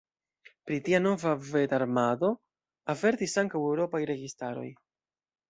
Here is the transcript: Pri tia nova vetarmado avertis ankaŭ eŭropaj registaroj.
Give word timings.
Pri 0.69 0.77
tia 0.87 1.01
nova 1.03 1.33
vetarmado 1.49 2.31
avertis 2.95 3.37
ankaŭ 3.43 3.63
eŭropaj 3.67 4.03
registaroj. 4.13 4.67